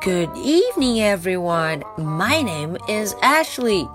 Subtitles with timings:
[0.00, 1.84] Good evening, everyone.
[1.96, 3.86] My name is Ashley.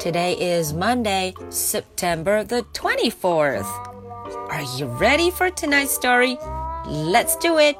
[0.00, 3.62] Today is Monday, September the 24th.
[4.50, 6.36] Are you ready for tonight's story?
[6.86, 7.76] Let's do it.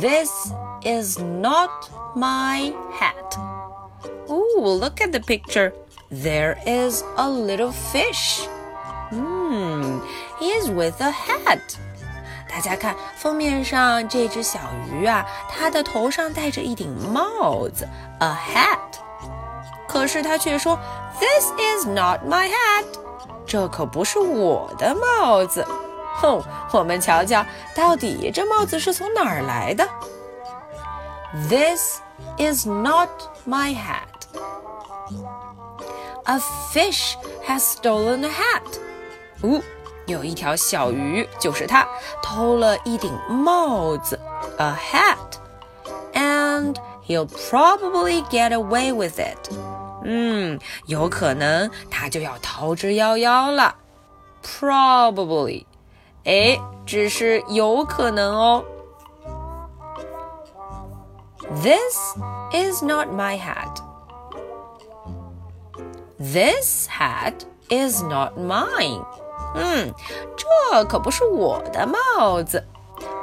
[0.00, 0.50] This
[0.84, 3.36] is not my hat.
[4.28, 5.72] Ooh, look at the picture.
[6.10, 8.40] There is a little fish.
[9.10, 10.00] Hmm,
[10.40, 11.78] he is with a hat.
[12.53, 14.59] 大家看封面上这只小
[14.91, 17.87] 鱼啊，它的头上戴着一顶帽子，
[18.19, 18.77] a hat。
[19.87, 20.77] 可是它却说，
[21.19, 22.85] This is not my hat。
[23.45, 25.65] 这可不是我的帽子。
[26.15, 29.87] 哼，我们瞧瞧，到底这帽子是从哪儿来的？
[31.47, 31.99] This
[32.37, 33.09] is not
[33.47, 34.03] my hat.
[36.25, 36.39] A
[36.71, 37.15] fish
[37.47, 38.79] has stolen a hat.
[39.43, 39.63] 呜。
[40.05, 41.87] 有一条小鱼，就是它
[42.21, 44.19] 偷了一顶帽子，
[44.57, 44.73] a
[46.13, 46.75] hat，and
[47.07, 49.37] he'll probably get away with it。
[50.03, 53.75] 嗯，有可能他就要逃之夭夭了，
[54.43, 55.65] probably，
[56.23, 58.63] 哎，只是有可能哦。
[61.61, 62.15] This
[62.53, 63.81] is not my hat.
[66.17, 69.03] This hat is not mine.
[69.55, 69.93] 嗯，
[70.37, 72.63] 这可不是我的帽子。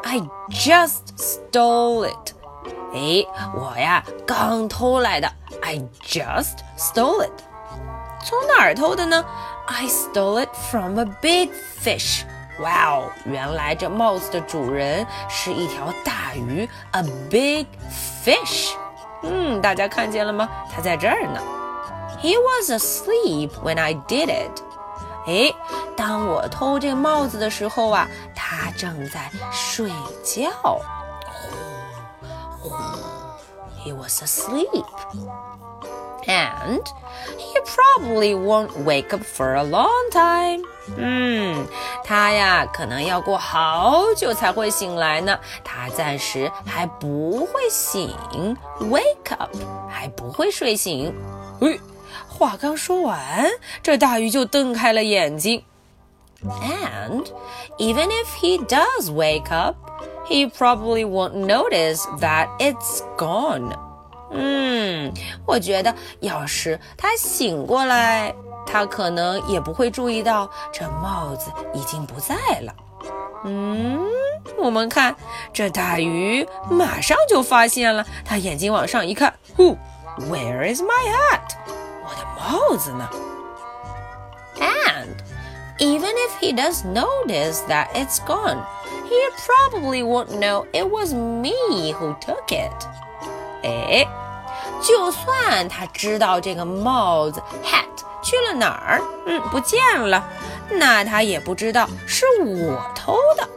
[0.02, 2.32] I just stole it。
[2.92, 5.30] 哎，我呀刚偷来的。
[5.62, 7.42] I just stole it。
[8.24, 9.24] 从哪儿偷的呢？
[9.66, 11.50] I stole it from a big
[11.82, 12.22] fish。
[12.60, 17.66] 哇哦，原来这帽子的主人是一条大鱼，a big
[18.24, 18.70] fish。
[19.22, 20.48] 嗯，大家看见了吗？
[20.72, 21.40] 它在这儿呢。
[22.22, 24.62] He was asleep when I did it。
[25.27, 25.53] 哎，
[25.95, 29.91] 当我偷这帽子的时候啊，他正在睡
[30.23, 30.79] 觉。
[32.59, 32.75] 呼呼
[33.83, 34.83] ，He was asleep,
[36.25, 36.81] and
[37.37, 40.63] he probably won't wake up for a long time.
[40.97, 41.67] 嗯，
[42.03, 45.37] 他呀，可能要过好久才会醒来呢。
[45.63, 48.15] 他暂时还不会醒
[48.79, 49.55] ，wake up，
[49.87, 51.13] 还不会睡醒。
[51.61, 51.79] 哎。
[52.27, 53.49] 话刚说完，
[53.81, 55.63] 这大鱼就瞪开了眼睛。
[56.43, 57.25] And
[57.77, 59.75] even if he does wake up,
[60.27, 63.75] he probably won't notice that it's gone.
[64.31, 65.13] 嗯，
[65.45, 68.33] 我觉得要是他醒过来，
[68.65, 72.73] 他可能也不会注意到这帽子已经不在了。
[73.43, 73.99] 嗯，
[74.57, 75.15] 我们看
[75.51, 79.77] 这大鱼马上就发现了，他眼睛往上一看，Who?
[80.29, 81.55] Where is my hat?
[82.11, 83.09] 我的帽子呢
[84.59, 85.15] ？And
[85.79, 88.57] even if he does notice that it's gone,
[89.07, 89.15] he
[89.47, 92.71] probably won't know it was me who took it.
[93.63, 94.05] 哎，
[94.81, 97.85] 就算他知道这个帽子 hat
[98.21, 99.79] 去了哪儿，嗯，不见
[100.09, 100.27] 了，
[100.69, 103.47] 那他也不知道是我偷的。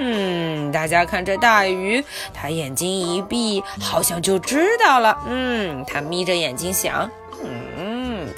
[0.00, 2.04] 嗯，大家看这大鱼，
[2.34, 5.18] 他眼睛一闭，好像就知道了。
[5.26, 7.10] 嗯，他眯着眼睛想。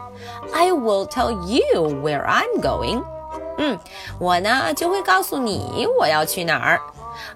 [0.52, 3.02] I will tell you where I'm going.
[3.58, 3.78] 嗯，
[4.18, 6.80] 我呢就会告诉你我要去哪儿。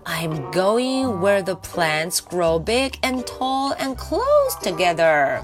[0.04, 5.40] I'm going where the plants grow big and tall and close together.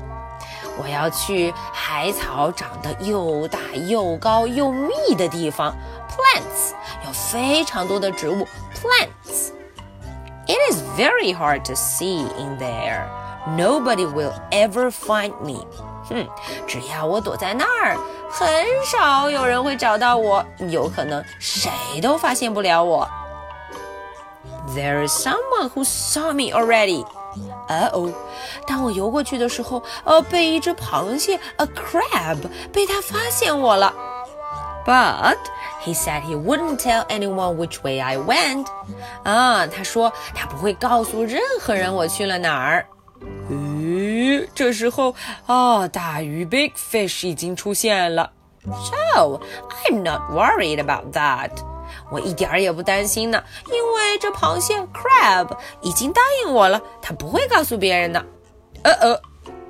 [0.79, 3.59] 我要去海草长得又大
[3.89, 5.75] 又高又密的地方。
[6.11, 6.73] Plants
[7.07, 8.47] 有非常多的植物。
[8.75, 9.53] Plants.
[10.47, 13.07] It is very hard to see in there.
[13.57, 15.67] Nobody will ever find me.
[16.10, 16.28] 哼，
[16.68, 17.98] 只要我躲在那儿，
[18.30, 18.50] 很
[18.86, 21.70] 少有人会找到我，有可能谁
[22.02, 23.08] 都发现不了我。
[24.76, 27.06] There is someone who saw me already.
[27.70, 28.14] 哦哦，
[28.68, 32.38] 当我游过去的时候，呃，被一只螃蟹，a crab，
[32.74, 33.94] 被它发现我了。
[34.86, 35.38] But
[35.86, 38.66] he said he wouldn't tell anyone which way I went.
[39.24, 42.86] 啊，他说他不会告诉任何人我去了哪儿。
[44.22, 45.16] 咦，这时候
[45.48, 48.32] 啊，大鱼 Big Fish 已经出现了。
[48.64, 49.42] So
[49.88, 51.50] I'm not worried about that。
[52.12, 58.24] 我一点儿也不担心呢，因为这螃蟹 crab 已经答应我了，他不会告诉别人的。
[58.84, 59.22] 呃呃，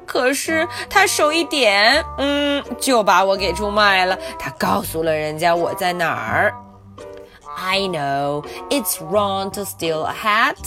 [0.05, 4.17] 可是他手一点，嗯，就把我给出卖了。
[4.37, 6.53] 他告诉了人家我在哪儿。
[7.55, 10.57] I know it's wrong to steal a hat.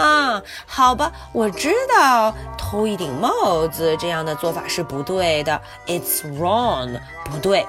[0.00, 5.60] 啊，好吧，我知道偷一顶帽子这样的做法是不对的。
[5.86, 7.66] It's wrong，不对。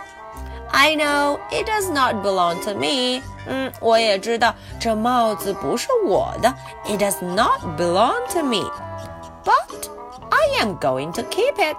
[0.70, 3.24] I know it does not belong to me。
[3.48, 6.54] 嗯，我也知道这帽子不是我的。
[6.86, 9.90] It does not belong to me。But
[10.30, 11.78] I am going to keep it。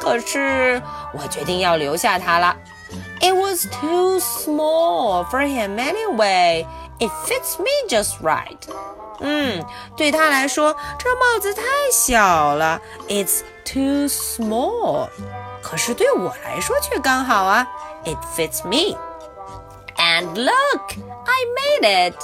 [0.00, 0.80] 可是
[1.12, 2.56] 我决定要留下它了。
[3.20, 6.66] It was too small for him anyway.
[6.98, 8.58] It fits me just right.
[9.20, 9.64] 嗯，
[9.96, 11.62] 对他来说，这帽子太
[11.92, 12.80] 小了。
[13.08, 15.08] It's too small。
[15.60, 17.66] 可是对我来说却刚好啊。
[18.04, 18.96] It fits me.
[19.96, 20.92] And look,
[21.26, 22.14] I made it.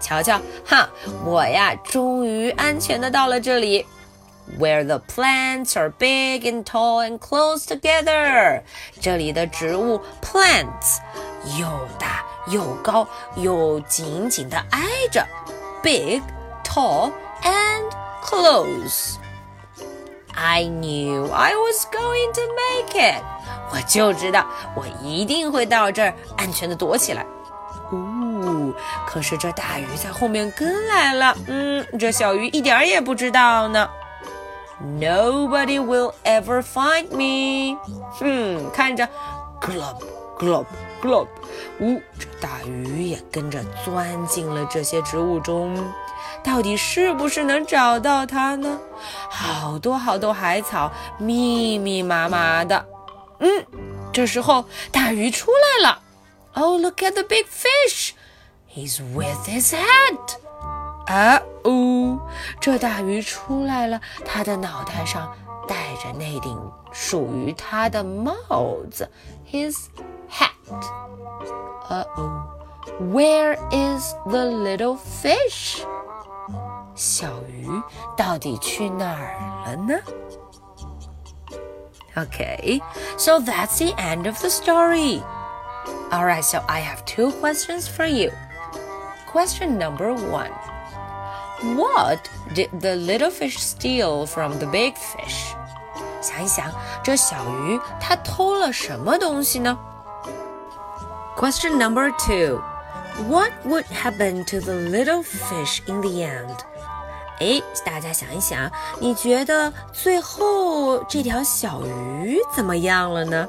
[0.00, 0.88] 瞧瞧，哈，
[1.24, 3.86] 我呀，终于安全的到了这里。
[4.58, 8.62] Where the plants are big and tall and close together，
[9.00, 10.98] 这里的植物 plants
[11.56, 13.06] 又大又高
[13.36, 14.80] 又紧紧的挨
[15.12, 15.24] 着，
[15.84, 16.20] big,
[16.64, 17.88] tall and
[18.24, 23.22] close。I knew I was going to make it。
[23.72, 24.44] 我就知道
[24.74, 27.24] 我一定会到这儿安全的躲起来。
[27.92, 28.74] 呜、哦，
[29.06, 31.36] 可是这大鱼在后面跟来了。
[31.46, 33.88] 嗯，这小鱼一点也不知道呢。
[34.99, 37.77] Nobody will ever find me。
[38.19, 39.07] 哼，看着
[39.59, 40.01] ，glub
[40.39, 40.65] glub
[41.01, 41.27] glub，
[41.79, 45.75] 呜，这大鱼也跟着钻进了这些植物中。
[46.43, 48.79] 到底是不是能找到它呢？
[49.29, 52.85] 好多好多海草，密密麻麻的。
[53.39, 53.65] 嗯，
[54.13, 55.99] 这时候大鱼出来了。
[56.53, 58.11] Oh, look at the big fish!
[58.69, 60.44] He's with his head.
[61.06, 62.18] 啊呜！
[62.60, 65.32] 这大鱼出来了，它的脑袋上
[65.66, 66.56] 戴着那顶
[66.92, 68.34] 属于它的帽
[68.90, 69.10] 子，
[69.50, 69.74] his
[70.30, 70.50] hat。
[71.88, 72.46] 呃哦，
[73.00, 75.82] Where is the little fish？
[76.94, 77.66] 小鱼
[78.16, 79.94] 到底去哪儿了呢？
[82.16, 82.80] Okay,
[83.16, 85.22] so that's the end of the story.
[86.10, 88.32] Alright, so I have two questions for you.
[89.32, 90.50] Question number one.
[91.64, 92.20] What
[92.54, 95.54] did the little fish steal from the big fish？
[96.20, 96.70] 想一想，
[97.02, 99.78] 这小鱼它偷了什么东西呢？
[101.36, 102.60] Question number two.
[103.28, 106.56] What would happen to the little fish in the end？
[107.40, 113.48] 哎，大家想一想，你觉得最后这条小鱼怎么样了呢？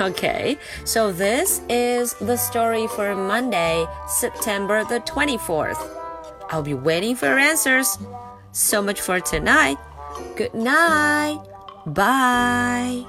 [0.00, 5.78] Okay, so this is the story for Monday, September the 24th.
[6.49, 7.97] I'll be waiting for your answers.
[8.51, 9.77] So much for tonight.
[10.35, 11.39] Good night.
[11.85, 13.05] Bye.